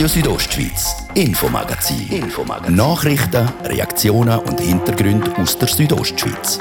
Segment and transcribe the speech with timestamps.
[0.00, 2.08] Radio Südostschweiz, Infomagazin.
[2.08, 2.74] Infomagazin.
[2.74, 6.58] Nachrichten, Reaktionen und Hintergründe aus der Südostschweiz.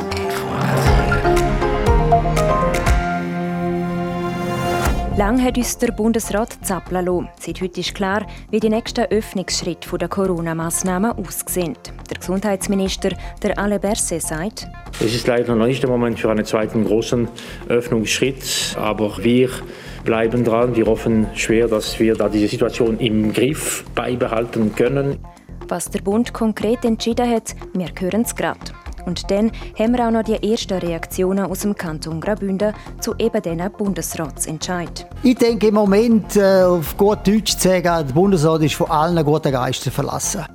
[5.15, 7.29] Lang hat uns der Bundesrat zappeln lassen.
[7.39, 11.77] Seit heute ist klar, wie die nächsten Öffnungsschritte der Corona-Massnahmen aussehen.
[12.09, 13.11] Der Gesundheitsminister,
[13.41, 14.67] der Alain Berset, sagt,
[14.99, 17.29] es ist leider noch nicht der Moment für einen zweiten großen
[17.69, 19.49] Öffnungsschritt, aber wir
[20.03, 20.75] bleiben dran.
[20.75, 25.17] Wir hoffen schwer, dass wir da diese Situation im Griff beibehalten können.
[25.67, 28.59] Was der Bund konkret entschieden hat, wir hören es gerade.
[29.05, 33.41] Und dann haben wir auch noch die ersten Reaktionen aus dem Kanton Graubünden zu eben
[33.41, 35.07] diesen Bundesratsentscheid.
[35.23, 39.23] Ich denke im Moment, äh, auf gut Deutsch zu sagen, der Bundesrat ist von allen
[39.23, 40.45] guten Geistern verlassen.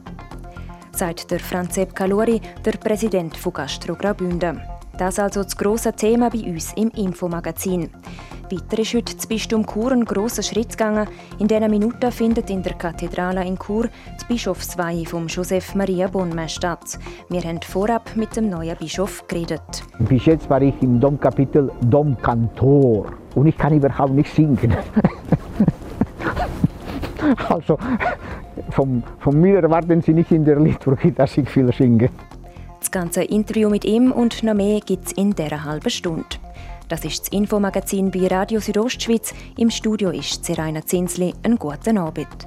[0.93, 4.61] Sagt der Franzep Calori, der Präsident von Gastro Graubünden.
[4.97, 7.91] Das also das grosse Thema bei uns im Infomagazin.
[8.51, 11.09] Weiter ist heute das Bistum Chur einen grossen Schritt gegangen.
[11.39, 13.89] In dieser Minute findet in der Kathedrale in Chur
[14.21, 16.99] die Bischofsweihe von Josef Maria Bonme statt.
[17.31, 19.63] Wir haben vorab mit dem neuen Bischof geredet.
[20.01, 24.59] Bis jetzt war ich im Domkapitel Domkantor und ich kann überhaupt nicht singen.
[27.49, 27.79] also
[28.71, 32.11] von, von mir erwarten Sie nicht in der Liturgie, dass ich viel singe.
[32.79, 36.27] Das ganze Interview mit ihm und noch mehr gibt es in dieser halben Stunde.
[36.89, 39.33] Das ist das Infomagazin bei Radio Südostschweiz.
[39.57, 41.35] Im Studio ist Seraina Zinsli.
[41.43, 42.47] Einen guten Abend.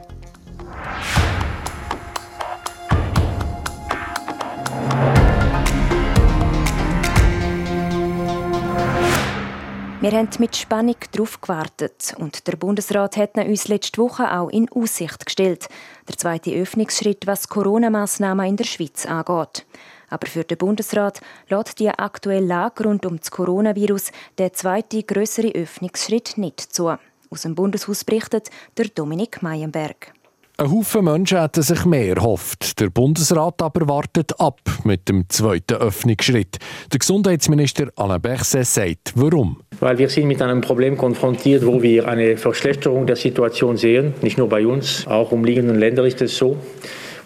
[9.99, 14.69] Wir haben mit Spannung darauf gewartet und der Bundesrat hat uns letzte Woche auch in
[14.69, 15.67] Aussicht gestellt.
[16.07, 19.65] Der zweite Öffnungsschritt, was Corona-Massnahmen in der Schweiz angeht.
[20.09, 25.51] Aber für den Bundesrat lässt die aktuelle Lage rund um das Coronavirus der zweite größere
[25.53, 26.95] Öffnungsschritt nicht zu.
[27.29, 30.13] Aus dem Bundeshaus berichtet der Dominik Meyenberg.
[30.59, 32.79] Ein Haufen Menschen hätten sich mehr erhofft.
[32.79, 36.57] Der Bundesrat aber wartet ab mit dem zweiten Öffnungsschritt.
[36.91, 39.61] Der Gesundheitsminister Alain Berset sagt, warum?
[39.79, 44.15] Weil wir sind mit einem Problem konfrontiert, wo wir eine Verschlechterung der Situation sehen.
[44.23, 46.57] Nicht nur bei uns, auch umliegenden Ländern ist es so.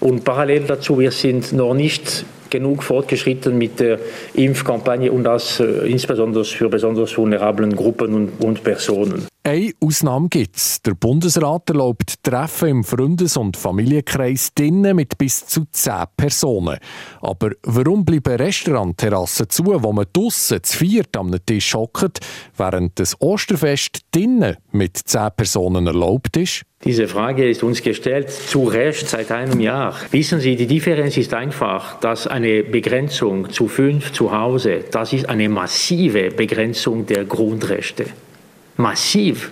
[0.01, 4.00] Und parallel dazu, wir sind noch nicht genug fortgeschritten mit der
[4.35, 9.28] Impfkampagne und das äh, insbesondere für besonders vulnerablen Gruppen und, und Personen.
[9.44, 10.84] Eine Ausnahme gibt es.
[10.84, 16.78] Der Bundesrat erlaubt Treffen im Freundes- und Familienkreis drinnen mit bis zu zehn Personen.
[17.22, 22.19] Aber warum bleiben Restaurantterrassen zu, wo man draussen zu viert am Tisch hockt,
[22.56, 26.62] während das Osterfest drinnen mit zehn Personen erlaubt ist?
[26.84, 29.96] Diese Frage ist uns gestellt, zu Recht seit einem Jahr.
[30.12, 35.28] Wissen Sie, die Differenz ist einfach, dass eine Begrenzung zu fünf zu Hause, das ist
[35.28, 38.06] eine massive Begrenzung der Grundrechte
[38.77, 39.51] massiv.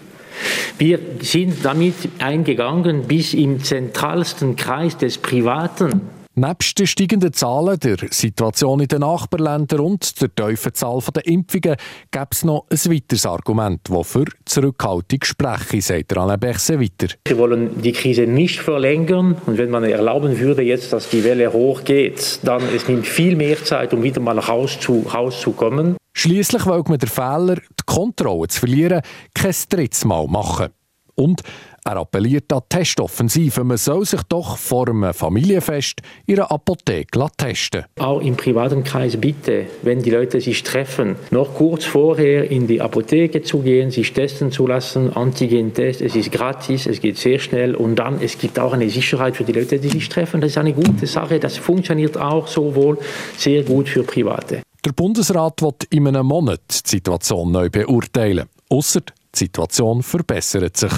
[0.78, 6.02] Wir sind damit eingegangen bis im zentralsten Kreis des Privaten.
[6.36, 11.76] Nebst den steigenden Zahlen, der Situation in den Nachbarländern und der tiefen Zahl der Impfungen
[12.12, 17.14] gäbe es noch ein weiteres Argument, das für Zurückhaltung spreche, sagt Alain Berset weiter.
[17.28, 21.52] Wir wollen die Krise nicht verlängern und wenn man erlauben würde jetzt, dass die Welle
[21.52, 25.98] hochgeht, dann es nimmt viel mehr Zeit, um wieder mal rauszukommen.
[26.22, 29.02] Schließlich will man den Fehler, die Kontrolle zu verlieren,
[29.34, 30.68] kein drittes Mal machen.
[31.16, 31.44] Und
[31.86, 33.64] er appelliert an Testoffensive.
[33.64, 39.16] Man soll sich doch vor einem Familienfest in einer Apotheke testen Auch im privaten Kreis
[39.16, 44.12] bitte, wenn die Leute sich treffen, noch kurz vorher in die Apotheke zu gehen, sich
[44.12, 46.02] testen zu lassen, Antigen-Test.
[46.02, 49.46] Es ist gratis, es geht sehr schnell und dann es gibt auch eine Sicherheit für
[49.46, 50.42] die Leute, die sich treffen.
[50.42, 51.40] Das ist eine gute Sache.
[51.40, 52.98] Das funktioniert auch sowohl
[53.38, 54.64] sehr gut für Private.
[54.86, 58.48] Der Bundesrat wird in einem Monat die Situation neu beurteilen.
[58.70, 60.94] Ausser die Situation verbessert sich.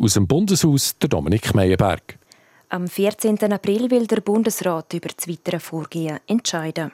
[0.00, 2.18] Aus dem Bundeshaus der Dominik Meyerberg.
[2.70, 3.52] Am 14.
[3.52, 6.90] April will der Bundesrat über das weitere Vorgehen entscheiden.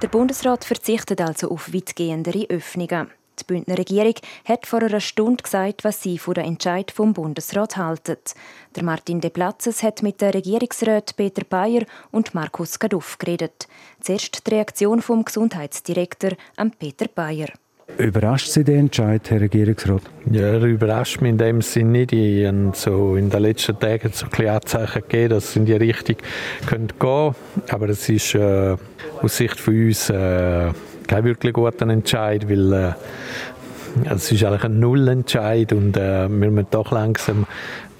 [0.00, 3.10] Der Bundesrat verzichtet also auf weitgehendere Öffnungen.
[3.40, 4.14] Die Bündner Regierung
[4.44, 8.16] hat vor einer Stunde gesagt, was sie von der Entscheid vom Bundesrat halten.
[8.74, 13.68] Der Martin De Platzes hat mit den Regierungsräten Peter Bayer und Markus Gaduff geredet.
[14.00, 17.48] Zuerst die Reaktion vom Gesundheitsdirektor an Peter Bayer.
[17.96, 20.02] Überrascht Sie den Entscheid, Herr Regierungsrat?
[20.30, 22.12] Ja, er überrascht mich in dem Sinne nicht.
[22.12, 25.72] Ich habe so in den letzten Tagen so ein Anzeichen gegeben, dass es in die
[25.72, 26.16] Richtung
[26.68, 27.34] gehen könnte.
[27.70, 28.76] Aber es ist äh,
[29.22, 30.70] aus Sicht von uns äh,
[31.08, 32.92] kein wirklich guter Entscheid, weil äh,
[34.14, 37.46] es ist eigentlich ein Nullentscheid und äh, wir müssen doch langsam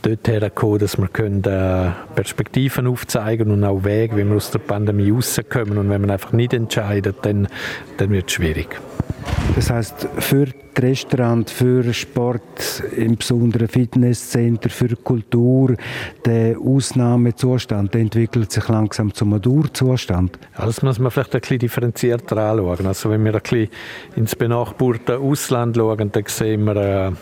[0.03, 4.61] dorthin kommen, dass wir können, äh, Perspektiven aufzeigen und auch Wege, wie wir aus der
[4.61, 5.79] Pandemie rauskommen.
[5.79, 7.49] Und wenn man einfach nicht entscheidet, dann,
[7.97, 8.69] dann wird es schwierig.
[9.59, 15.75] Das heißt, für die Restaurants, für Sport, im Besonderen Fitnesscenter, für Kultur,
[16.25, 20.39] der Ausnahmezustand der entwickelt sich langsam zum Dauerzustand.
[20.57, 22.87] Ja, das muss man vielleicht ein bisschen differenzierter anschauen.
[22.87, 23.69] Also wenn wir ein bisschen
[24.15, 27.13] ins benachbarte Ausland schauen, dann sehen wir äh,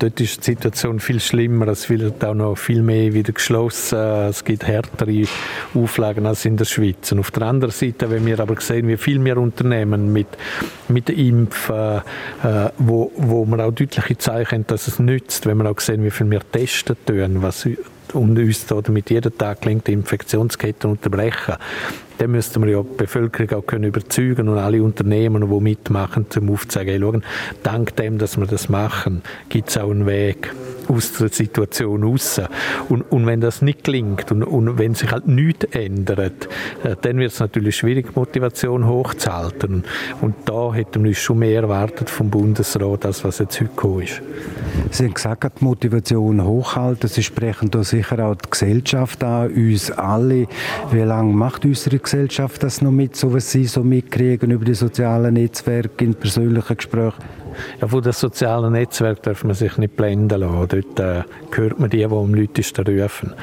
[0.00, 1.68] Dort ist die Situation viel schlimmer.
[1.68, 3.98] Es wird auch noch viel mehr wieder geschlossen.
[3.98, 5.26] Es gibt härtere
[5.74, 7.12] Auflagen als in der Schweiz.
[7.12, 10.28] Und auf der anderen Seite, wenn wir aber sehen, wie viel mehr Unternehmen mit,
[10.88, 12.00] mit Impfen,
[12.42, 16.02] äh, wo, wo man auch deutliche Zeichen haben, dass es nützt, wenn wir auch sehen,
[16.02, 17.68] wie viel mehr testen tun, was
[18.14, 21.56] und uns damit jeden Tag gelingt, die Infektionsketten unterbrechen,
[22.20, 26.50] dann müssten wir ja die Bevölkerung auch können überzeugen und alle Unternehmen, die mitmachen, zum
[26.50, 27.24] aufzeigen, schauen,
[27.62, 30.52] dank dem, dass wir das machen, gibt es auch einen Weg
[30.88, 32.40] aus der Situation raus.
[32.88, 36.48] Und, und wenn das nicht gelingt und, und wenn sich halt nichts ändert,
[36.82, 39.84] äh, dann wird es natürlich schwierig, die Motivation hochzuhalten.
[40.20, 44.20] Und da hätten wir schon mehr erwartet vom Bundesrat, als was jetzt heute gekommen ist.
[44.90, 47.08] Sie haben gesagt, die Motivation hochhalten.
[47.08, 50.48] Sie sprechen da sicher auch die Gesellschaft an, uns alle.
[50.90, 52.09] Wie lange macht unsere Gesellschaft
[52.60, 57.24] das noch mit, so was Sie so mitkriegen über die sozialen Netzwerke in persönlichen Gesprächen?
[57.80, 60.68] Ja, von den sozialen Netzwerken darf man sich nicht blenden lassen.
[60.68, 61.22] Dort äh,
[61.52, 63.34] hört man die, die am lautesten rufen.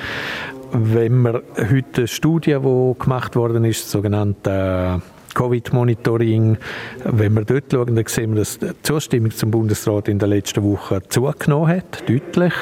[0.72, 6.58] Wenn man heute eine Studie, die gemacht worden ist, sogenannte äh, Covid-Monitoring,
[7.04, 10.64] wenn wir dort schauen, dann sehen wir, dass die Zustimmung zum Bundesrat in den letzten
[10.64, 12.54] Wochen zugenommen hat, deutlich.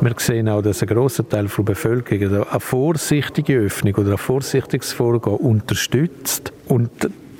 [0.00, 4.92] Wir sehen auch, dass ein grosser Teil der Bevölkerung eine vorsichtige Öffnung oder ein vorsichtiges
[4.92, 6.52] Vorgehen unterstützt.
[6.66, 6.90] Und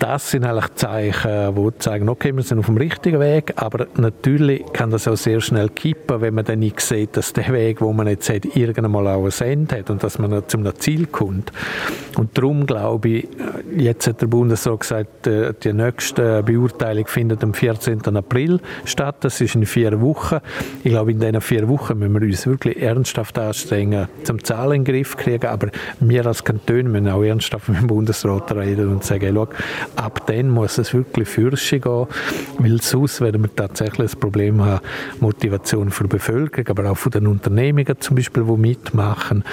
[0.04, 4.62] das sind eigentlich Zeichen, die zeigen, okay, wir sind auf dem richtigen Weg, aber natürlich
[4.74, 7.90] kann das auch sehr schnell kippen, wenn man dann nicht sieht, dass der Weg, wo
[7.94, 11.52] man jetzt hat, irgendwann auch ein Ende hat und dass man zum Ziel kommt.
[12.18, 13.28] Und darum glaube ich,
[13.74, 18.02] jetzt hat der Bundesrat gesagt, äh, die nächste Beurteilung findet am 14.
[18.14, 20.36] April statt, das ist in vier Wochen.
[20.82, 24.84] Ich glaube, in diesen vier Wochen müssen wir uns wirklich ernsthaft anstrengen, zum Zahlen in
[24.84, 25.68] den Griff kriegen, aber
[25.98, 29.48] wir als Kanton müssen auch ernsthaft mit dem Bundesrat reden und sagen, hey, schau,
[29.96, 32.06] ab dann muss es wirklich fürschen gehen,
[32.58, 34.84] weil sonst werden wir tatsächlich ein Problem haben,
[35.20, 39.44] Motivation für die Bevölkerung, aber auch von den Unternehmungen zum Beispiel, die mitmachen,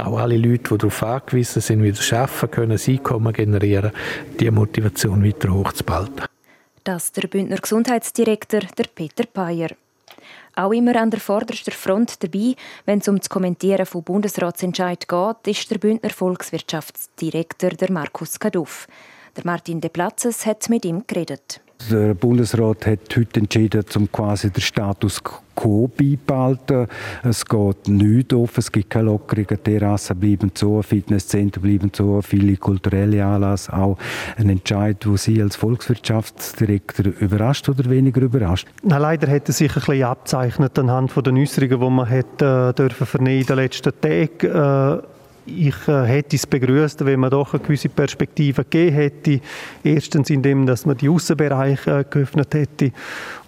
[0.00, 3.92] auch alle Leute, die darauf angewiesen sind, wieder arbeiten können, ein Einkommen generieren,
[4.38, 6.26] die Motivation weiter hochzuhalten.
[6.84, 9.70] Das der Bündner Gesundheitsdirektor, der Peter Payer.
[10.54, 15.46] Auch immer an der vordersten Front dabei, wenn es um das Kommentieren von Bundesratsentscheid geht,
[15.46, 18.86] ist der Bündner Volkswirtschaftsdirektor der Markus Kaduff.
[19.34, 21.62] Der Martin De Platzes hat mit ihm geredet.
[21.90, 25.22] Der Bundesrat hat heute entschieden, um quasi den Status
[25.54, 26.86] quo beibehalten.
[27.22, 32.58] Es geht nichts auf, es gibt keine Lockerungen, Terrassen bleiben zu, Fitnesszentren bleiben zu, viele
[32.58, 33.96] kulturelle Anlässe auch.
[34.36, 38.68] Ein Entscheid, wo Sie als Volkswirtschaftsdirektor überrascht oder weniger überrascht?
[38.82, 42.74] Na, leider hat er sich ein bisschen abzeichnet anhand der Äußerungen, die man hat, äh,
[42.74, 45.00] dürfen vernehmen in den letzten Tagen.
[45.00, 45.02] Äh,
[45.46, 49.40] ich äh, hätte es begrüßt, wenn man doch eine gewisse Perspektive gegeben hätte.
[49.82, 52.92] Erstens, indem dass man die Außenbereiche äh, geöffnet hätte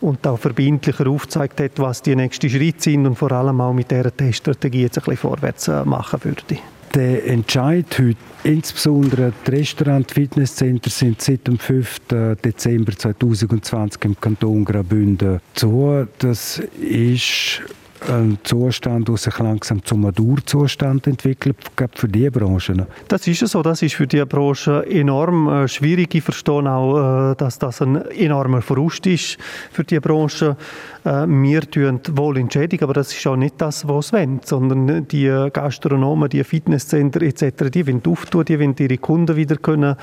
[0.00, 3.90] und auch verbindlicher aufgezeigt hätte, was die nächsten Schritte sind und vor allem auch mit
[3.90, 6.60] dieser Teststrategie jetzt ein bisschen vorwärts äh, machen würde.
[6.94, 12.02] Der Entscheid heute, insbesondere die Restaurant- Fitnesscenter sind seit dem 5.
[12.44, 16.06] Dezember 2020 im Kanton Graubünden zu.
[16.20, 17.62] Das ist
[18.08, 22.86] ein Zustand, der sich langsam zum Dauerzustand entwickelt, gerade für diese Branche?
[23.08, 23.62] Das ist so.
[23.62, 26.14] Das ist für diese Branche enorm äh, schwierig.
[26.14, 29.38] Ich verstehe auch, äh, dass das ein enormer Verlust ist
[29.72, 30.56] für diese Branche.
[31.04, 35.08] Äh, wir tun wohl entschädigen, aber das ist auch nicht das, was sie wollen, sondern
[35.08, 39.96] die Gastronomen, die Fitnesscenter etc., die wollen auftun, die wollen ihre Kunden wieder können,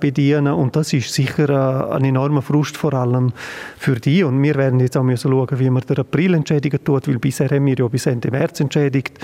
[0.00, 3.32] bedienen und das ist sicher ein enormer Frust, vor allem
[3.78, 7.08] für die und wir werden jetzt auch müssen schauen, wie man den April entschädigen tut,
[7.08, 9.18] weil bisher haben wir ja bis Ende März entschädigt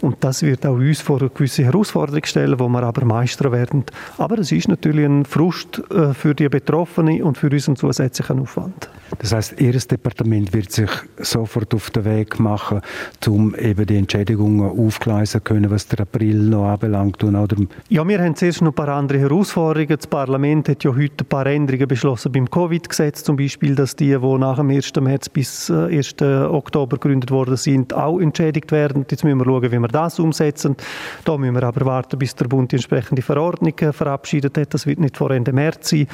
[0.00, 3.84] und das wird auch uns vor eine gewisse Herausforderung stellen, wo wir aber meistern werden.
[4.16, 8.88] Aber es ist natürlich ein Frust für die Betroffenen und für unseren zusätzlichen Aufwand.
[9.18, 12.80] Das heißt, Ihr Departement wird sich sofort auf den Weg machen,
[13.26, 17.24] um eben die Entschädigungen aufgleisen können, was der April noch anbelangt.
[17.24, 17.56] Und oder
[17.88, 19.96] ja, wir haben zuerst noch ein paar andere Herausforderungen.
[19.96, 24.16] Das Parlament hat ja heute ein paar Änderungen beschlossen beim Covid-Gesetz, zum Beispiel, dass die,
[24.16, 24.92] die nach dem 1.
[25.00, 26.16] März bis 1.
[26.20, 29.06] Äh, Oktober gegründet worden sind, auch entschädigt werden.
[29.10, 30.76] Jetzt müssen wir schauen, wie wir das umsetzen.
[31.24, 34.74] Da müssen wir aber warten, bis der Bund die entsprechende Verordnung äh, verabschiedet hat.
[34.74, 36.06] Das wird nicht vor Ende März sein.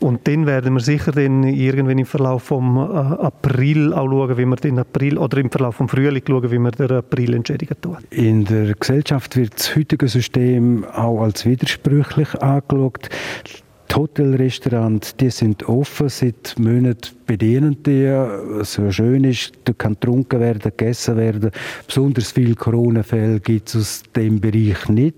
[0.00, 4.46] Und dann werden wir sicher dann irgendwann im Verlauf vom äh, April auch schauen, wie
[4.46, 7.98] wir den April oder im Verlauf vom Frühling schauen, wie wir den April entschädigen tun.
[8.10, 13.08] In der Gesellschaft wird das heutige System auch als widersprüchlich angeschaut.
[13.90, 20.40] Die Hotelrestaurants, die sind offen seit Monaten bedienen die, was schön ist, da kann getrunken
[20.40, 21.50] werden, gegessen werden.
[21.86, 25.14] Besonders viele Corona-Fälle gibt es aus dem Bereich nicht.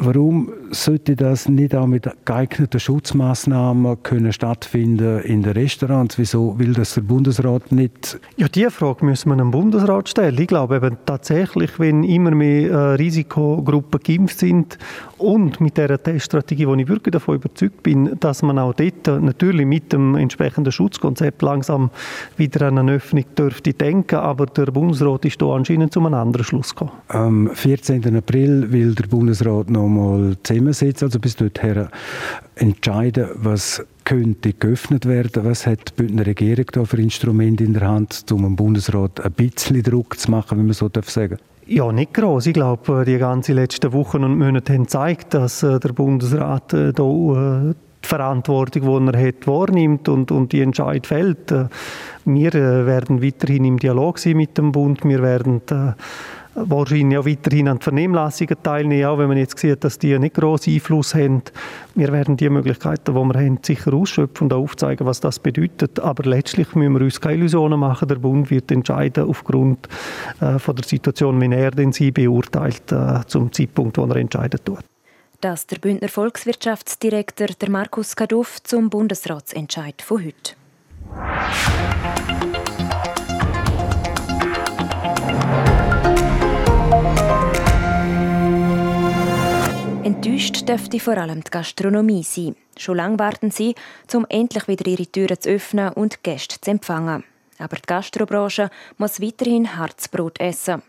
[0.00, 6.18] Warum sollte das nicht auch mit geeigneten Schutzmaßnahmen können stattfinden in den Restaurants?
[6.18, 8.20] Wieso will das der Bundesrat nicht?
[8.36, 10.38] Ja, diese Frage müssen wir dem Bundesrat stellen.
[10.40, 14.78] Ich glaube eben tatsächlich, wenn immer mehr äh, Risikogruppen geimpft sind
[15.18, 19.66] und mit der Teststrategie, wo ich wirklich davon überzeugt bin, dass man auch dort natürlich
[19.66, 21.90] mit dem entsprechenden Schutzkonzept langsam
[22.36, 26.44] wieder an eine Öffnung dürfte denken, aber der Bundesrat ist da anscheinend zu einem anderen
[26.44, 26.92] Schluss gekommen.
[27.08, 28.14] Am 14.
[28.14, 29.27] April will der Bundesrat
[29.70, 31.88] noch mal zusammensitzen, also bis dorthin
[32.56, 35.44] entscheiden, was könnte geöffnet werden.
[35.44, 39.32] Was hat die Bündner Regierung da für Instrumente in der Hand, um dem Bundesrat ein
[39.32, 41.40] bisschen Druck zu machen, wenn man so sagen darf?
[41.66, 42.46] Ja, nicht groß.
[42.46, 46.94] Ich glaube, die ganzen letzten Wochen und Monate haben gezeigt, dass äh, der Bundesrat äh,
[46.94, 51.52] da äh, die Verantwortung, die er hat, wahrnimmt und, und die Entscheid fällt.
[52.24, 55.04] Wir werden weiterhin im Dialog sein mit dem Bund.
[55.04, 55.60] Wir werden
[56.66, 60.72] wahrscheinlich auch weiterhin an Vernehmlassungen teilnehmen, auch wenn man jetzt sieht, dass die nicht großen
[60.72, 61.42] Einfluss haben.
[61.94, 66.00] Wir werden die Möglichkeiten, die wir haben, sicher ausschöpfen und aufzeigen, was das bedeutet.
[66.00, 68.08] Aber letztlich müssen wir uns keine Illusionen machen.
[68.08, 69.88] Der Bund wird entscheiden aufgrund
[70.40, 74.60] äh, von der Situation, wie er den sie beurteilt, äh, zum Zeitpunkt, wo er entscheiden
[74.64, 74.80] tut.
[75.40, 80.54] Das der Bündner Volkswirtschaftsdirektor der Markus Kaduff zum Bundesratsentscheid von heute.
[90.38, 92.54] Enttäuscht dürfte vor allem die Gastronomie sein.
[92.76, 93.74] Schon lange warten sie,
[94.14, 97.24] um endlich wieder ihre Türen zu öffnen und Gäste zu empfangen.
[97.58, 100.84] Aber die Gastrobranche muss weiterhin Harzbrot essen.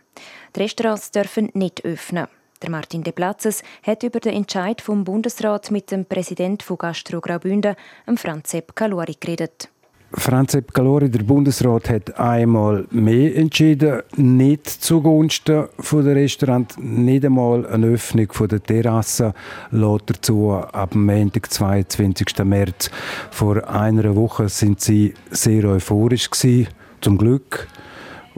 [0.55, 2.27] Die Restaurants dürfen nicht öffnen.
[2.61, 7.19] Der Martin De Platzes hat über den Entscheid vom Bundesrat mit dem Präsidenten von Gastro
[7.19, 7.75] Graubünden,
[8.17, 9.69] Franz Sepp Calori, geredet.
[10.13, 17.25] Franz Sepp Calori, der Bundesrat hat einmal mehr entschieden, nicht zugunsten von der Restaurant, nicht
[17.25, 19.33] einmal eine Öffnung von der Terrasse
[19.69, 22.25] lässt dazu ab dem Montag, 22.
[22.43, 22.89] März.
[23.29, 26.69] Vor einer Woche sind sie sehr euphorisch gewesen,
[27.01, 27.67] zum Glück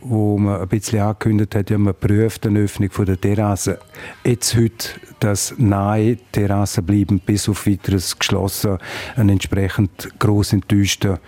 [0.01, 3.79] wo man ein bisschen angekündigt hat, ja, man prüft eine Öffnung der Terrasse.
[4.24, 4.89] Jetzt heute
[5.20, 8.77] das nahe Terrasse bleiben bis auf weiteres geschlossen.
[9.15, 11.20] Ein entsprechend gross enttäuschter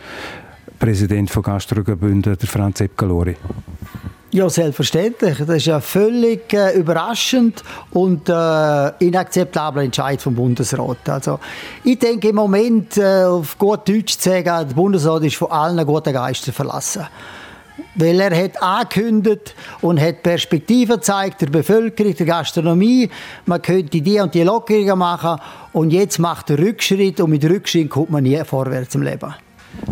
[0.79, 3.37] Präsident von Gastrogebünden, der Franz Epcalori.
[4.31, 5.37] Ja, selbstverständlich.
[5.37, 11.07] Das ist ja völlig äh, überraschend und äh, inakzeptabler Entscheid vom Bundesrat.
[11.07, 11.39] Also,
[11.83, 15.85] ich denke im Moment, äh, auf gut Deutsch zu sagen, der Bundesrat ist von allen
[15.85, 17.03] guten Geistern verlassen.
[17.95, 23.09] Weil er hat angekündigt und hat Perspektiven gezeigt der Bevölkerung, der Gastronomie.
[23.45, 25.39] Man könnte die und die Lockerungen machen.
[25.71, 29.33] Und jetzt macht er Rückschritt und mit Rückschritt kommt man nie vorwärts im Leben.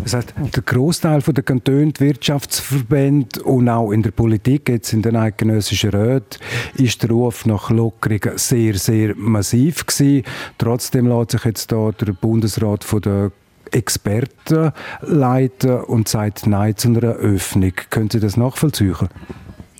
[0.02, 5.16] Das heißt, der Großteil der Kantone, Wirtschaftsverbände und auch in der Politik, jetzt in den
[5.16, 6.38] eidgenössischen Räten,
[6.74, 10.24] ist der Ruf nach Lockerungen sehr, sehr massiv gewesen.
[10.58, 13.32] Trotzdem lässt sich jetzt da der Bundesrat von der
[13.72, 17.72] Experten leiten und sagt Nein zu einer Öffnung.
[17.90, 19.08] Können Sie das nachvollziehen?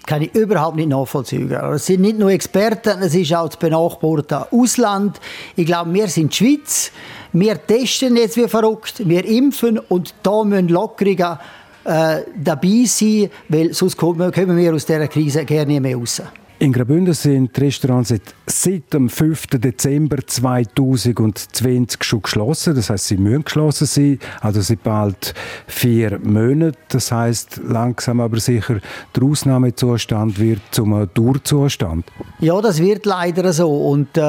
[0.06, 1.50] kann ich überhaupt nicht nachvollziehen.
[1.50, 5.20] Es sind nicht nur Experten, es ist auch das benachbarte Ausland.
[5.56, 6.92] Ich glaube, wir sind die Schweiz.
[7.32, 11.38] Wir testen jetzt wie verrückt, wir impfen und da müssen Lockerungen
[11.84, 16.20] äh, dabei sein, weil sonst kommen wir aus dieser Krise gerne nicht mehr raus.
[16.62, 19.48] In Graubünden sind die Restaurants seit, seit dem 5.
[19.48, 22.76] Dezember 2020 schon geschlossen.
[22.76, 24.20] Das heißt, sie müssen geschlossen sein.
[24.40, 25.34] Also seit bald
[25.66, 26.76] vier Monaten.
[26.90, 28.78] Das heißt, langsam aber sicher,
[29.12, 32.04] der Ausnahmezustand wird zum Durchzustand.
[32.38, 33.68] Ja, das wird leider so.
[33.68, 34.20] Und äh,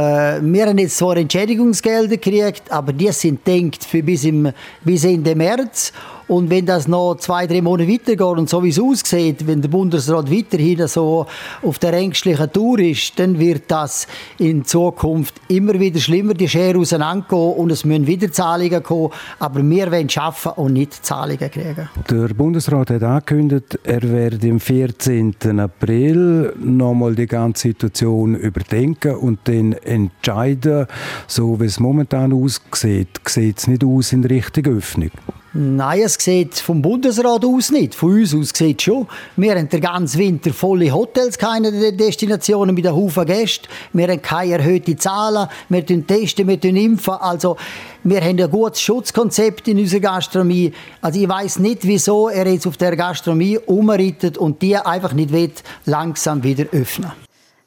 [0.41, 4.51] wir haben jetzt zwar Entschädigungsgelder gekriegt, aber die sind denkt für bis, im,
[4.83, 5.93] bis Ende März.
[6.27, 9.69] Und wenn das noch zwei, drei Monate weitergeht und so wie es aussieht, wenn der
[9.69, 11.25] Bundesrat weiterhin so
[11.61, 14.07] auf der ängstlichen Tour ist, dann wird das
[14.39, 19.09] in Zukunft immer wieder schlimmer, die Schere auseinandergehen und es müssen wieder Zahlungen kommen.
[19.39, 21.89] Aber wir wollen arbeiten und nicht Zahlungen kriegen.
[22.09, 25.59] Der Bundesrat hat angekündigt, er werde am 14.
[25.59, 30.87] April nochmal die ganze Situation überdenken und dann entscheiden,
[31.27, 35.11] so wie es momentan aussieht, sieht es nicht aus in Richtung Öffnung.
[35.55, 37.93] Nein, es sieht vom Bundesrat aus nicht.
[37.93, 39.07] Von uns aus sieht es schon.
[39.35, 43.67] Wir haben den ganzen Winter volle Hotels, keine Destinationen mit einem Haufen Gästen.
[43.93, 45.47] Wir haben keine erhöhten Zahlen.
[45.69, 47.13] Wir testen, wir impfen.
[47.13, 47.55] Also,
[48.03, 50.73] wir haben ein gutes Schutzkonzept in unserer Gastronomie.
[51.01, 55.31] Also, ich weiß nicht, wieso er jetzt auf der Gastronomie umreitet und die einfach nicht
[55.31, 55.51] will,
[55.85, 57.11] langsam wieder öffnen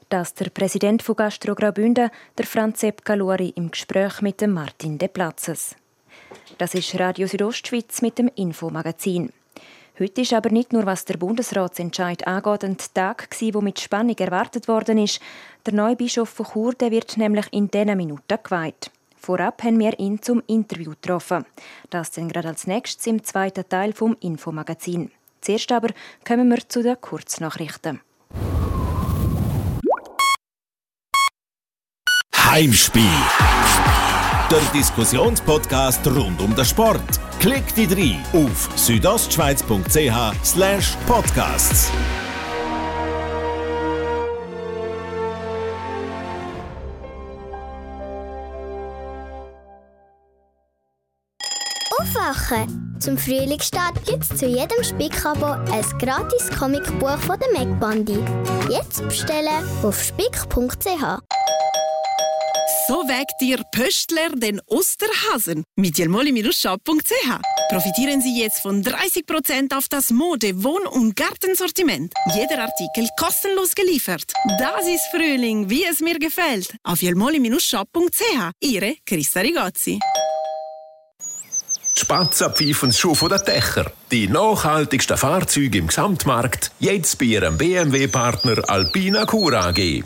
[0.08, 4.98] dass der Präsident von Gastro Graubünden, der Franz Sepp Galuri, im Gespräch mit dem Martin
[4.98, 5.74] De Platzes.
[6.58, 9.32] Das ist Radio Südostschweiz mit dem Infomagazin.
[9.98, 14.68] Heute ist aber nicht nur, was der Bundesratsentscheid angeht, ein Tag, der mit Spannung erwartet
[14.68, 15.20] worden ist.
[15.64, 18.90] Der neue Bischof von Chur wird nämlich in diesen Minuten geweiht.
[19.16, 21.46] Vorab haben wir ihn zum Interview getroffen.
[21.90, 25.10] Das dann gerade als nächstes im zweiten Teil vom Infomagazin.
[25.40, 25.88] Zuerst aber
[26.26, 28.00] kommen wir zu den Kurznachrichten.
[32.34, 33.02] Heimspiel
[34.50, 37.20] der Diskussionspodcast rund um den Sport.
[37.40, 41.90] Klick dich rein auf südostschweiz.ch podcasts.
[51.98, 52.96] Aufwachen!
[53.00, 58.18] Zum Frühlingsstart gibt es zu jedem Spick-Abo ein gratis Comicbuch von der MacBandy.
[58.70, 61.35] Jetzt bestellen auf spick.ch.
[63.06, 67.40] So wegt Ihr Pöstler den Osterhasen mit jelmoli-shop.ch.
[67.68, 72.12] Profitieren Sie jetzt von 30% auf das Mode-, Wohn- und Gartensortiment.
[72.34, 74.32] Jeder Artikel kostenlos geliefert.
[74.58, 76.74] Das ist Frühling, wie es mir gefällt.
[76.82, 78.50] Auf jelmoli-shop.ch.
[78.60, 80.00] Ihre Christa Rigozzi.
[81.94, 83.92] Spatza pfeifen Schuh von der Dächer.
[84.10, 86.72] Die nachhaltigsten Fahrzeuge im Gesamtmarkt.
[86.80, 90.02] Jetzt bei Ihrem BMW-Partner Alpina Cura AG.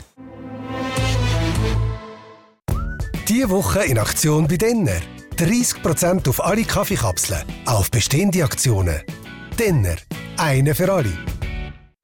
[3.31, 4.99] Diese Woche in Aktion bei Denner.
[5.37, 8.99] 30% auf alle Kaffeekapseln, auf bestehende Aktionen.
[9.57, 9.95] Denner,
[10.35, 11.13] eine für alle.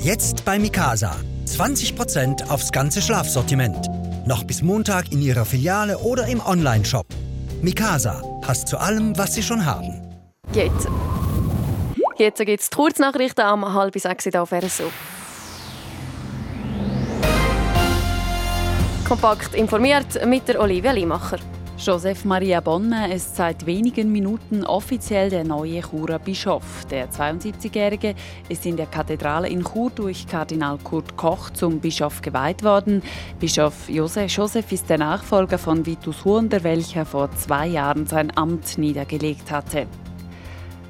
[0.01, 1.17] Jetzt bei Mikasa.
[1.45, 3.89] 20% aufs ganze Schlafsortiment.
[4.25, 7.07] Noch bis Montag in Ihrer Filiale oder im Onlineshop.
[7.61, 10.01] Mikasa passt zu allem, was Sie schon haben.
[10.53, 10.87] Jetzt.
[12.17, 14.89] Jetzt gibt es die Kurznachrichten am halb sechs auf RSO.
[19.07, 21.37] Kompakt informiert mit der Olivia Limacher.
[21.77, 26.83] Joseph Maria Bonne ist seit wenigen Minuten offiziell der neue Churer Bischof.
[26.91, 28.15] Der 72-Jährige
[28.49, 33.01] ist in der Kathedrale in Chur durch Kardinal Kurt Koch zum Bischof geweiht worden.
[33.39, 38.77] Bischof Josef Joseph ist der Nachfolger von Vitus Huonder, welcher vor zwei Jahren sein Amt
[38.77, 39.87] niedergelegt hatte.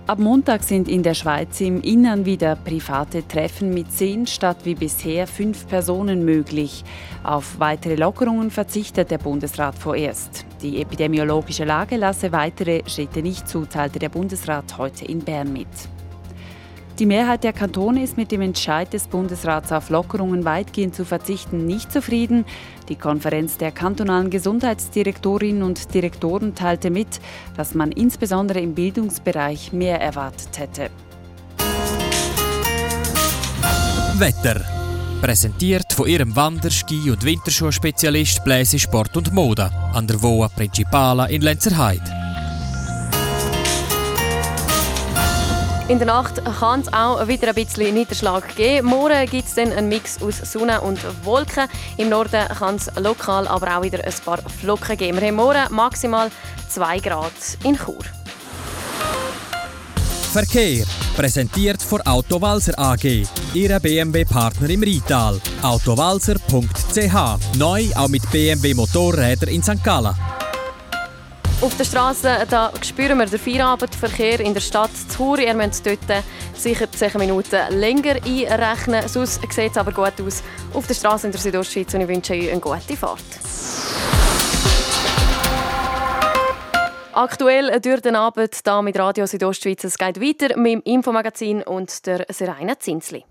[0.07, 4.73] Ab Montag sind in der Schweiz im Innern wieder private Treffen mit zehn statt wie
[4.73, 6.85] bisher fünf Personen möglich.
[7.25, 10.45] Auf weitere Lockerungen verzichtet der Bundesrat vorerst.
[10.61, 15.67] Die epidemiologische Lage lasse weitere Schritte nicht zu, teilte der Bundesrat heute in Bern mit.
[16.99, 21.67] Die Mehrheit der Kantone ist mit dem Entscheid des Bundesrats auf Lockerungen weitgehend zu verzichten
[21.67, 22.43] nicht zufrieden.
[22.89, 27.19] Die Konferenz der kantonalen Gesundheitsdirektorinnen und Direktoren teilte mit,
[27.55, 30.89] dass man insbesondere im Bildungsbereich mehr erwartet hätte.
[34.17, 34.61] Wetter.
[35.21, 41.27] Präsentiert von ihrem Wander-, Ski- und Winterschuhspezialist Bläse Sport und Mode an der Voa Principala
[41.27, 42.16] in Lenzerheide.
[45.89, 48.89] In der Nacht kann es auch wieder ein bisschen Niederschlag geben.
[48.89, 51.69] Morgen gibt es dann einen Mix aus Sonne und Wolken.
[51.95, 55.21] Im Norden kann es lokal aber auch wieder ein paar Flocken geben.
[55.21, 56.29] Wir haben morgen maximal
[56.67, 57.31] 2 Grad
[57.63, 58.03] in Chur.
[60.33, 65.39] Verkehr präsentiert von Autowalzer AG, Ihre BMW-Partner im Rital.
[65.61, 69.81] Autowalzer.ch neu auch mit BMW Motorräder in St.
[69.81, 70.13] Gallen.
[71.59, 75.39] Auf der Straße da spüren wir den Feierabendverkehr in der Stadt Chur.
[75.39, 75.97] Ihr müsst dort
[76.53, 79.07] sicher 10 Minuten länger einrechnen.
[79.07, 80.43] Sonst sieht es aber gut aus
[80.75, 83.19] auf der Straße in der Südostschweiz und ich wünsche euch eine gute Fahrt.
[87.13, 89.83] Aktuell durch den Abend hier mit Radio Südostschweiz.
[89.83, 93.25] Es geht weiter mit dem Infomagazin und der Seraina Zinsli.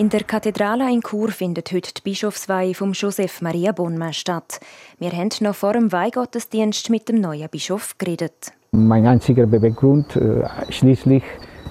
[0.00, 4.58] In der Kathedrale in Chur findet heute die Bischofsweihe vom Joseph Maria Bonmann statt.
[4.98, 8.50] Wir haben noch vor dem Weihgottesdienst mit dem neuen Bischof geredet.
[8.72, 11.22] Mein einziger Beweggrund, äh, schließlich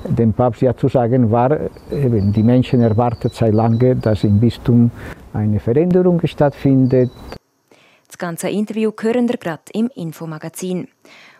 [0.07, 1.59] dem Papst ja zu sagen, war,
[1.91, 4.91] eben, die Menschen erwarten seit lange, dass im Bistum
[5.33, 7.09] eine Veränderung stattfindet.
[8.09, 10.87] Das ganze Interview hören wir gerade im Infomagazin.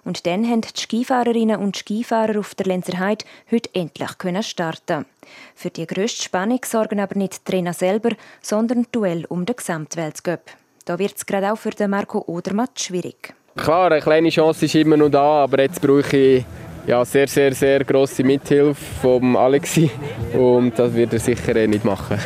[0.10, 5.06] Und dann haben die Skifahrerinnen und Skifahrer auf der Lenzerheide heute endlich können starten.
[5.54, 8.10] Für die grösste Spannung sorgen aber nicht die Trainer selber,
[8.42, 10.42] sondern die Duell um den Gesamtweltcup.
[10.86, 13.36] Da wird es gerade auch für den Marco Odermatt schwierig.
[13.56, 16.46] Klar, eine kleine Chance ist immer noch da, aber jetzt brauche ich
[16.88, 19.92] ja, sehr, sehr, sehr grosse Mithilfe von Alexi
[20.34, 22.24] und das wird er sicher nicht machen.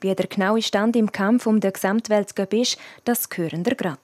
[0.00, 3.98] Wie der genaue Stand im Kampf um den Gesamtweltcup ist, das hören wir gerade.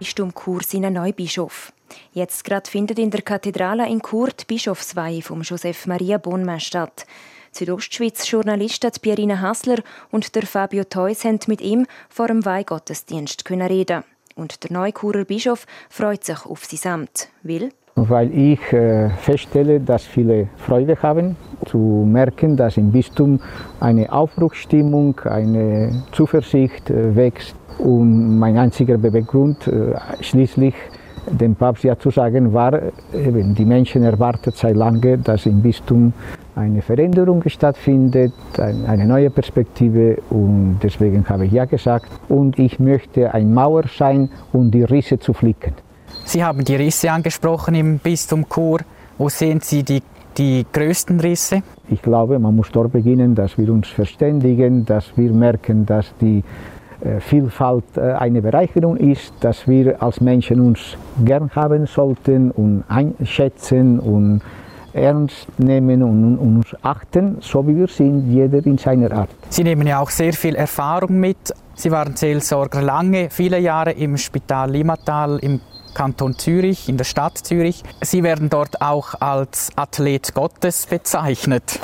[0.00, 1.14] Ist um Chur seinen neuen.
[2.12, 7.06] Jetzt gerade findet in der Kathedrale in Chur die Bischofsweihe von Josef Maria Bonmann statt.
[7.52, 14.04] Südostschweiz-Journalistin Pierina Hassler und der Fabio Theus haben mit ihm vor dem Weihgottesdienst reden.
[14.36, 17.28] Und der neue Churer Bischof freut sich auf sein Amt.
[17.42, 17.72] Will?
[17.94, 23.40] Weil ich äh, feststelle, dass viele Freude haben, zu merken, dass im Bistum
[23.80, 27.54] eine Aufbruchsstimmung, eine Zuversicht äh, wächst.
[27.78, 30.74] Und mein einziger Beweggrund, äh, schließlich
[31.30, 32.80] dem Papst ja zu sagen, war,
[33.12, 36.12] eben, die Menschen erwarten seit lange, dass im Bistum
[36.56, 42.06] eine Veränderung stattfindet, eine neue Perspektive und deswegen habe ich ja gesagt.
[42.28, 45.74] Und ich möchte ein Mauer sein, um die Risse zu flicken.
[46.30, 48.78] Sie haben die Risse angesprochen im Bistum Chur.
[49.18, 50.00] Wo sehen Sie die,
[50.38, 51.64] die größten Risse?
[51.88, 56.44] Ich glaube, man muss dort beginnen, dass wir uns verständigen, dass wir merken, dass die
[57.00, 62.84] äh, Vielfalt äh, eine Bereicherung ist, dass wir als Menschen uns gern haben sollten und
[62.86, 64.40] einschätzen und
[64.92, 69.30] ernst nehmen und, uns achten, so wie wir sind, jeder in seiner Art.
[69.48, 71.52] Sie nehmen ja auch sehr viel Erfahrung mit.
[71.74, 75.60] Sie waren Seelsorger lange, viele Jahre im Spital Limatal im
[75.94, 77.82] Kanton Zürich, in der Stadt Zürich.
[78.00, 81.80] Sie werden dort auch als Athlet Gottes bezeichnet.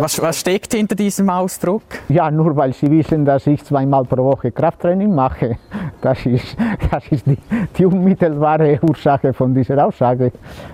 [0.00, 1.82] Was, was, steckt hinter diesem Ausdruck?
[2.08, 5.56] Ja, nur weil Sie wissen, dass ich zweimal pro Woche Krafttraining mache.
[6.00, 6.56] Das ist,
[6.92, 7.36] das ist die,
[7.76, 10.30] die unmittelbare Ursache von dieser Aussage.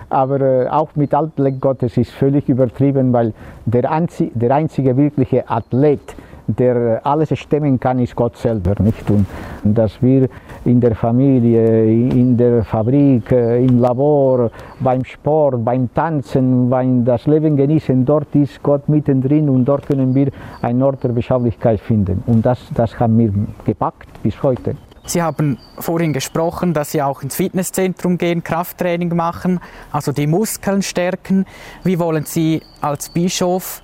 [0.09, 3.33] Aber äh, auch mit Athlet Gottes ist völlig übertrieben, weil
[3.65, 6.15] der, einzige, der einzige wirkliche Athlet,
[6.47, 8.75] der alles stemmen kann, ist Gott selber.
[8.81, 9.09] Nicht?
[9.09, 9.25] Und
[9.63, 10.27] dass wir
[10.63, 17.25] in der Familie, in der Fabrik, äh, im Labor, beim Sport, beim Tanzen, beim das
[17.25, 20.29] Leben genießen, dort ist Gott mittendrin und dort können wir
[20.61, 22.23] einen Ort der Beschaulichkeit finden.
[22.27, 23.31] Und das, das haben wir
[23.65, 24.75] gepackt bis heute.
[25.07, 29.59] Sie haben vorhin gesprochen, dass Sie auch ins Fitnesszentrum gehen, Krafttraining machen,
[29.91, 31.45] also die Muskeln stärken.
[31.83, 33.83] Wie wollen Sie als Bischof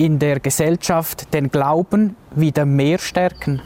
[0.00, 3.60] in der Gesellschaft den Glauben wieder mehr stärken?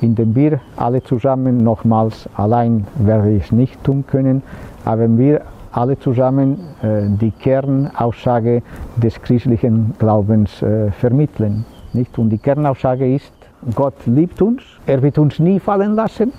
[0.00, 4.42] Indem wir alle zusammen, nochmals, allein werde ich es nicht tun können,
[4.84, 8.64] aber wir alle zusammen äh, die Kernaussage
[8.96, 11.64] des christlichen Glaubens äh, vermitteln.
[11.92, 12.18] Nicht?
[12.18, 13.32] Und die Kernaussage ist,
[13.76, 16.32] Gott liebt uns, er wird uns nie fallen lassen,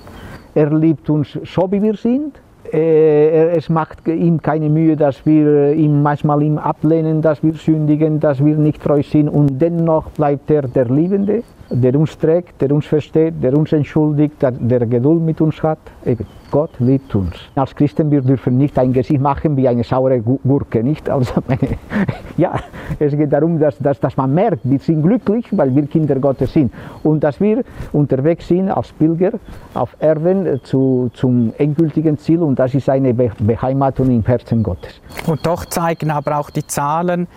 [0.55, 2.37] er liebt uns so, wie wir sind
[2.71, 8.43] es macht ihm keine Mühe, dass wir ihm manchmal ihm ablehnen, dass wir sündigen, dass
[8.43, 9.29] wir nicht treu sind.
[9.29, 14.41] Und dennoch bleibt er der Liebende der uns trägt, der uns versteht, der uns entschuldigt,
[14.41, 15.79] der, der Geduld mit uns hat.
[16.05, 17.35] Eben, Gott liebt uns.
[17.55, 21.09] Als Christen wir dürfen nicht ein Gesicht machen wie eine saure Gurke, nicht?
[21.09, 21.33] Also,
[22.37, 22.55] ja,
[22.99, 26.53] es geht darum, dass, dass, dass man merkt, wir sind glücklich, weil wir Kinder Gottes
[26.53, 26.71] sind
[27.03, 29.31] und dass wir unterwegs sind als Pilger
[29.73, 35.01] auf Erden zu, zum endgültigen Ziel und das ist eine Beheimatung im Herzen Gottes.
[35.25, 37.27] Und doch zeigen aber auch die Zahlen,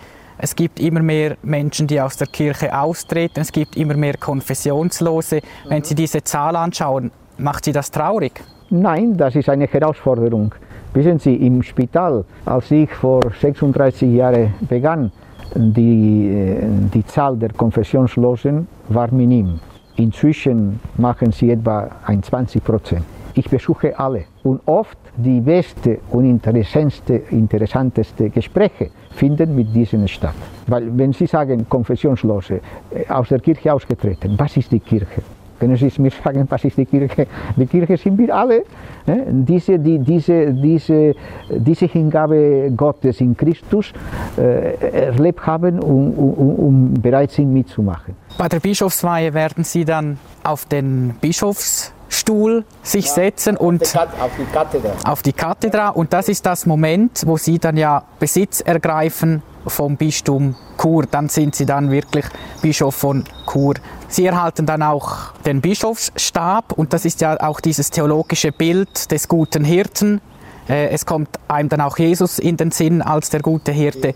[0.43, 3.41] es gibt immer mehr Menschen, die aus der Kirche austreten.
[3.41, 5.39] Es gibt immer mehr Konfessionslose.
[5.67, 8.41] Wenn Sie diese Zahl anschauen, macht Sie das traurig?
[8.71, 10.55] Nein, das ist eine Herausforderung.
[10.95, 15.11] Wissen Sie, im Spital, als ich vor 36 Jahren begann,
[15.53, 19.59] die, äh, die Zahl der Konfessionslosen war minim.
[19.97, 23.05] Inzwischen machen sie etwa ein 20 Prozent.
[23.33, 30.35] Ich besuche alle und oft die beste und interessanteste, interessanteste Gespräche finden mit diesen statt.
[30.67, 32.59] Weil wenn Sie sagen, Konfessionslose,
[32.93, 35.21] äh, aus der Kirche ausgetreten, was ist die Kirche?
[35.61, 37.27] Können Sie mir sagen, was ist die Kirche?
[37.55, 38.63] Die Kirche sind wir alle.
[39.05, 39.27] Ne?
[39.29, 41.13] Diese, die, diese, diese,
[41.49, 43.93] diese Hingabe Gottes in Christus
[44.39, 44.73] äh,
[45.05, 48.15] erlebt haben und, und, und bereit sind mitzumachen.
[48.39, 54.31] Bei der Bischofsweihe werden Sie dann auf den Bischofs Stuhl sich ja, setzen und auf
[54.37, 54.91] die, Kathedra.
[55.05, 55.89] auf die Kathedra.
[55.89, 61.05] Und das ist das Moment, wo sie dann ja Besitz ergreifen vom Bistum Chur.
[61.09, 62.25] Dann sind sie dann wirklich
[62.61, 63.75] Bischof von Chur.
[64.09, 69.29] Sie erhalten dann auch den Bischofsstab und das ist ja auch dieses theologische Bild des
[69.29, 70.19] guten Hirten.
[70.67, 74.13] Äh, es kommt einem dann auch Jesus in den Sinn als der gute Hirte.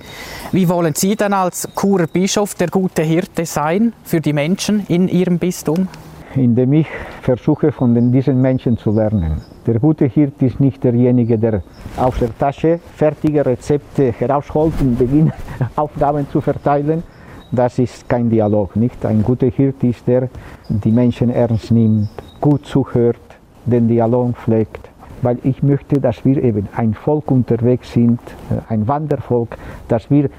[0.51, 5.07] Wie wollen Sie dann als Churer Bischof der gute Hirte sein für die Menschen in
[5.07, 5.87] Ihrem Bistum?
[6.35, 6.87] Indem ich
[7.21, 9.41] versuche, von diesen Menschen zu lernen.
[9.65, 11.63] Der gute Hirt ist nicht derjenige, der
[11.97, 15.33] aus der Tasche fertige Rezepte herausholt und beginnt,
[15.75, 17.03] Aufgaben zu verteilen.
[17.51, 19.05] Das ist kein Dialog, nicht?
[19.05, 20.29] Ein guter Hirt ist der,
[20.67, 22.09] die Menschen ernst nimmt,
[22.41, 23.17] gut zuhört,
[23.65, 24.89] den Dialog pflegt
[25.21, 28.19] weil ich möchte, dass wir eben ein Volk unterwegs sind,
[28.51, 30.29] äh, ein Wandervolk, dass wir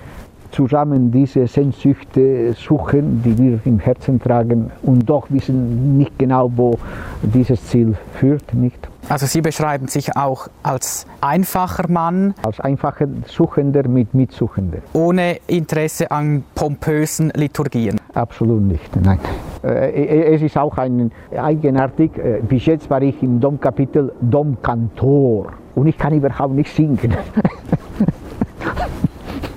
[0.56, 6.78] zusammen diese Sehnsüchte suchen, die wir im Herzen tragen und doch wissen nicht genau, wo
[7.22, 8.88] dieses Ziel führt, nicht?
[9.08, 12.34] Also Sie beschreiben sich auch als einfacher Mann.
[12.42, 14.78] Als einfacher Suchender mit Mitsuchender.
[14.94, 18.00] Ohne Interesse an pompösen Liturgien.
[18.14, 19.20] Absolut nicht, nein.
[19.62, 22.16] Äh, es ist auch ein eigenartig.
[22.18, 27.14] Äh, bis jetzt war ich im Domkapitel Domkantor und ich kann überhaupt nicht singen.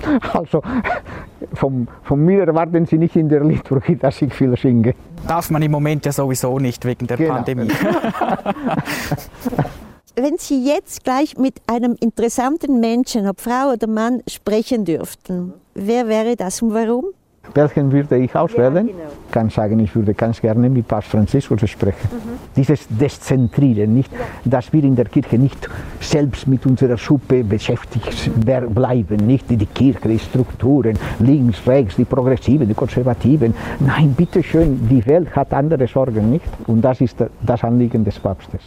[0.32, 0.62] Also
[1.54, 4.94] vom, von mir erwarten Sie nicht in der Liturgie, dass ich viel singe.
[5.26, 7.34] Darf man im Moment ja sowieso nicht wegen der genau.
[7.34, 7.70] Pandemie.
[10.16, 16.08] Wenn Sie jetzt gleich mit einem interessanten Menschen, ob Frau oder Mann, sprechen dürften, wer
[16.08, 17.06] wäre das und warum?
[17.54, 18.74] Welchen würde ich auswählen?
[18.74, 18.94] Ja, genau.
[19.26, 22.08] Ich kann sagen, ich würde ganz gerne mit Papst Franziskus sprechen.
[22.10, 22.38] Mhm.
[22.56, 24.10] Dieses Deszentrieren, nicht,
[24.44, 25.68] dass wir in der Kirche nicht
[26.00, 28.30] selbst mit unserer Suppe beschäftigt
[28.74, 33.54] bleiben, nicht die Kirche, die Strukturen, links, rechts, die Progressiven, die Konservativen.
[33.80, 36.46] Nein, bitteschön, die Welt hat andere Sorgen, nicht?
[36.66, 38.60] Und das ist das Anliegen des Papstes.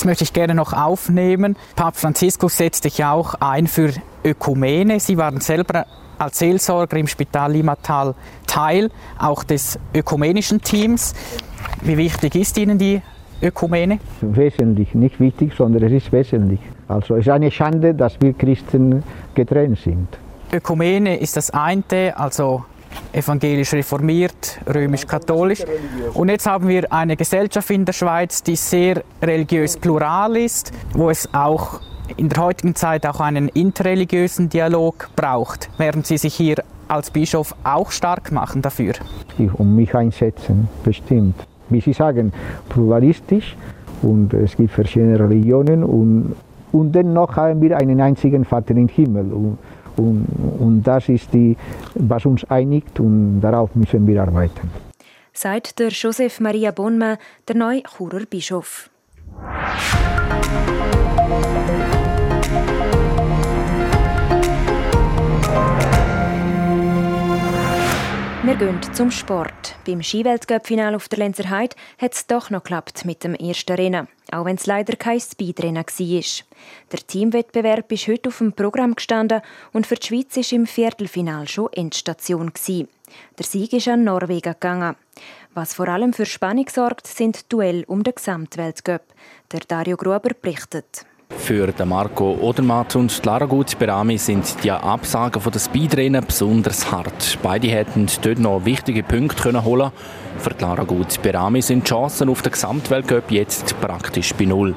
[0.00, 1.56] Das möchte ich gerne noch aufnehmen.
[1.76, 3.92] Papst Franziskus setzt sich auch ein für
[4.24, 4.98] Ökumene.
[4.98, 5.84] Sie waren selber
[6.18, 8.14] als Seelsorger im Spital Limatal
[8.46, 11.14] Teil auch des ökumenischen Teams.
[11.82, 13.02] Wie wichtig ist Ihnen die
[13.42, 13.98] Ökumene?
[14.22, 16.60] Wesentlich, nicht wichtig, sondern es ist wesentlich.
[16.88, 19.02] Also es ist eine Schande, dass wir Christen
[19.34, 20.08] getrennt sind.
[20.50, 22.64] Ökumene ist das eine, also
[23.12, 25.64] evangelisch reformiert, römisch-katholisch.
[26.14, 31.10] Und jetzt haben wir eine Gesellschaft in der Schweiz, die sehr religiös plural ist, wo
[31.10, 31.80] es auch
[32.16, 35.70] in der heutigen Zeit auch einen interreligiösen Dialog braucht.
[35.78, 36.56] Werden Sie sich hier
[36.88, 38.94] als Bischof auch stark machen dafür?
[39.54, 41.36] Um mich einsetzen, bestimmt.
[41.68, 42.32] Wie Sie sagen,
[42.68, 43.56] pluralistisch
[44.02, 46.34] und es gibt verschiedene Religionen und,
[46.72, 49.32] und dennoch haben wir einen einzigen Vater im Himmel.
[49.32, 49.58] Und,
[49.96, 50.26] und,
[50.58, 51.56] und das ist die,
[51.94, 54.70] was uns einigt und darauf müssen wir arbeiten.
[55.32, 57.16] Sagt der Joseph Maria Bonma,
[57.48, 58.90] der neue Churer Bischof.
[68.42, 69.76] Wir gehen zum Sport.
[69.86, 74.08] Beim Skiweltcup-Final auf der Lenzer Heide hat es doch noch geklappt mit dem ersten Rennen,
[74.32, 76.44] auch wenn es leider kein Speedrennen war.
[76.92, 81.48] Der Teamwettbewerb ist heute auf dem Programm gestanden und für die Schweiz war im Viertelfinal
[81.48, 82.52] schon Endstation.
[82.66, 84.96] Der Sieg ist an Norwegen gegangen.
[85.54, 89.02] Was vor allem für Spannung sorgt, sind Duell um den Gesamtweltcup.
[89.50, 91.06] Der Dario Gruber berichtet.
[91.36, 97.38] Für Marco Odermatt und Lara Gutz-Berami sind die Absagen von den Speedrennen besonders hart.
[97.42, 99.64] Beide hätten dort noch wichtige Punkte können
[100.40, 104.74] Für Lara Gutz-Berami sind die Chancen auf den Gesamtweltcup jetzt praktisch bei Null.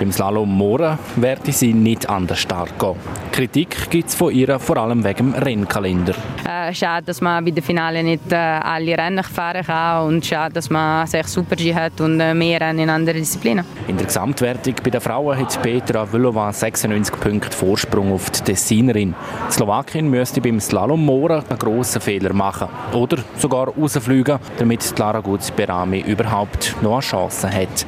[0.00, 2.96] Beim Slalom Mohren werde sie nicht anders stark gehen.
[3.30, 6.14] Kritik gibt es von ihr vor allem wegen dem Rennkalender.
[6.44, 10.54] Äh, schade, dass man bei den Finale nicht äh, alle Rennen fahren kann und schade,
[10.54, 13.64] dass man sich Super-G hat und äh, mehr Rennen in anderen Disziplinen.
[13.86, 19.14] In der Gesamtwertung bei den Frauen hat Petra Vlhova 96 Punkte Vorsprung auf die Tessinerin.
[19.48, 25.20] Die Slowakin müsste beim Slalom Mohren einen grossen Fehler machen oder sogar rausfliegen, damit Lara
[25.20, 27.86] Gutz-Berami überhaupt noch eine Chance hat.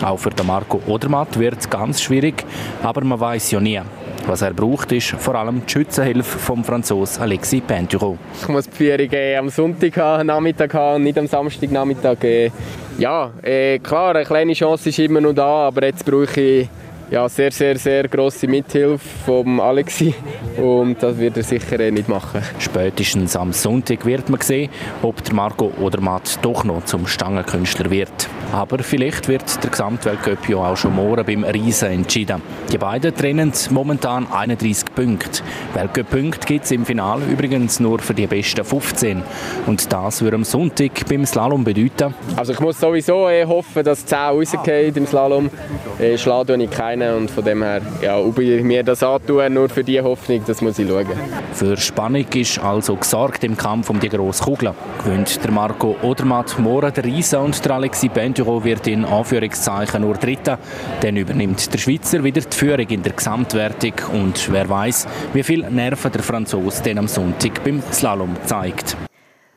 [0.00, 2.44] Auch für Marco Odermatt wird es ganz schwierig,
[2.84, 3.80] aber man weiß ja nie.
[4.28, 8.16] Was er braucht, ist vor allem die Schützenhilfe vom Franzosen Alexis Pinturo.
[8.40, 12.22] Ich muss die Führung äh, am Sonntagnachmittag haben und nicht am Samstagnachmittag.
[12.22, 12.52] Äh,
[12.96, 16.68] ja, äh, klar, eine kleine Chance ist immer noch da, aber jetzt brauche ich
[17.12, 20.14] ja, sehr, sehr, sehr grosse Mithilfe von Alexi
[20.56, 22.40] und das wird er sicher eh nicht machen.
[22.58, 24.70] Spätestens am Sonntag wird man sehen,
[25.02, 28.28] ob der Marco Odermatt doch noch zum Stangenkünstler wird.
[28.52, 32.42] Aber vielleicht wird der Gesamtweltcup ja auch schon morgen beim Riesen entschieden.
[32.70, 35.42] Die beiden trennen momentan 31 Punkte.
[35.74, 39.22] Weltcup-Punkte gibt es im Finale übrigens nur für die besten 15.
[39.66, 42.14] Und das würde am Sonntag beim Slalom bedeuten.
[42.36, 45.50] Also ich muss sowieso eh hoffen, dass 10 rausgehen im Slalom.
[45.98, 49.68] Eh, schlagen ich keinen und von dem her, ja, ob ich mir das antue, nur
[49.68, 51.06] für die Hoffnung, das muss ich schauen.
[51.54, 54.74] Für Spannung ist also gesorgt im Kampf um die grosse Kugel.
[55.04, 58.10] gewinnt der Marco Odermatt Mora der Riesa und der Alexis
[58.42, 60.58] Benduro wird in Anführungszeichen nur Dritter.
[61.00, 65.70] Dann übernimmt der Schweizer wieder die Führung in der Gesamtwertung und wer weiß, wie viel
[65.70, 68.96] Nerven der Franzose den am Sonntag beim Slalom zeigt.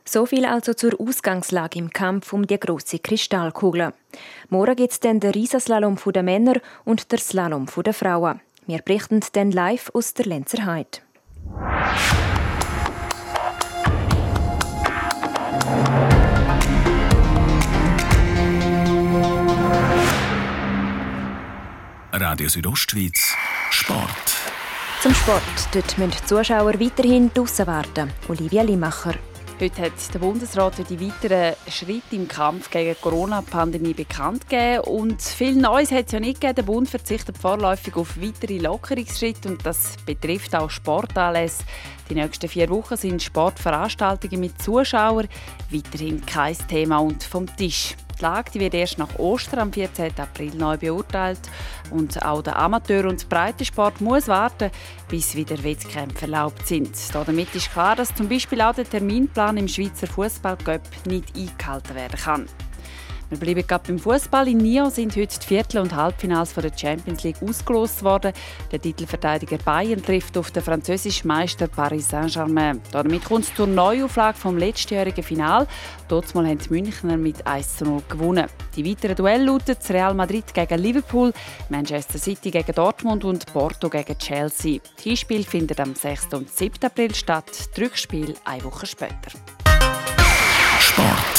[0.08, 3.92] So viel also zur Ausgangslage im Kampf um die große Kristallkugel.
[4.50, 8.40] Morgen gibt es dann den Riesenslalom der Männer und der Slalom der Frauen.
[8.68, 11.00] Wir berichten dann live aus der Lenzerheide.
[22.22, 23.36] Radio Südostschweiz
[23.72, 24.10] Sport.
[25.02, 25.42] Zum Sport.
[25.74, 28.10] Dort müssen die Zuschauer weiterhin draussen warten.
[28.30, 29.16] Olivia Limacher.
[29.60, 34.82] Heute hat der Bundesrat die weiteren Schritte im Kampf gegen die Corona-Pandemie bekannt gegeben.
[34.86, 36.56] Und viel Neues hat es ja nicht gegeben.
[36.56, 41.64] Der Bund verzichtet vorläufig auf weitere Lockerungsschritte und das betrifft auch Sportanlässe.
[42.10, 45.28] Die nächsten vier Wochen sind Sportveranstaltungen mit Zuschauern
[45.72, 47.96] weiterhin kein Thema und vom Tisch.
[48.18, 50.14] Die Lage die wird erst nach Ostern am 14.
[50.18, 51.40] April neu beurteilt
[51.92, 54.72] und auch der Amateur- und Breitensport muss warten,
[55.10, 56.96] bis wieder Wettkämpfe erlaubt sind.
[57.14, 62.20] Damit ist klar, dass zum Beispiel auch der Terminplan im Schweizer Fußballcup nicht eingehalten werden
[62.20, 62.46] kann.
[63.30, 64.48] Wir bleiben gerade beim Fußball.
[64.48, 68.34] In Nyon sind heute die Viertel- und Halbfinals der Champions League ausgelost worden.
[68.72, 72.82] Der Titelverteidiger Bayern trifft auf den französischen Meister Paris Saint-Germain.
[72.92, 75.68] Damit kommt es zur Neuauflage vom letztjährigen Final.
[76.08, 78.46] Dort haben die Münchner mit 1 zu 0 gewonnen.
[78.76, 81.34] Die weiteren Duelle lauten Real Madrid gegen Liverpool,
[81.70, 84.80] Manchester City gegen Dortmund und Porto gegen Chelsea.
[85.00, 86.34] Die Hinspiel findet am 6.
[86.34, 86.84] und 7.
[86.84, 89.32] April statt, das Rückspiel eine Woche später.
[90.80, 91.35] Sport.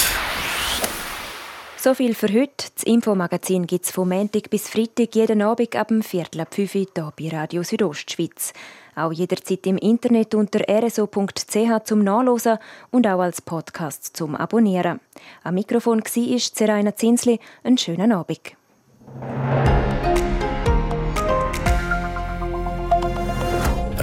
[1.87, 2.67] So viel für heute.
[2.75, 6.75] Das Infomagazin gibt es von Montag bis Freitag jeden Abend ab dem Viertel ab 5
[6.75, 8.53] Uhr hier bei Radio Südostschweiz.
[8.97, 12.59] Auch jederzeit im Internet unter rso.ch zum Nachlesen
[12.91, 14.99] und auch als Podcast zum Abonnieren.
[15.45, 17.39] Am Mikrofon war Seraina Zinsli.
[17.63, 18.57] Einen schönen Abend.